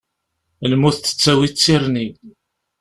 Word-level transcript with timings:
Lmut 0.71 0.97
tettawi 0.97 1.47
d 1.51 1.53
tirni. 1.55 2.07